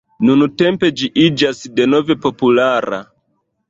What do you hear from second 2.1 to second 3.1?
populara.